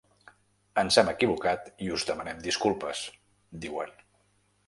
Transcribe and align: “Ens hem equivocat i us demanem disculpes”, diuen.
“Ens 0.83 0.95
hem 1.01 1.11
equivocat 1.11 1.69
i 1.87 1.91
us 1.97 2.07
demanem 2.09 2.41
disculpes”, 2.47 3.05
diuen. 3.67 3.93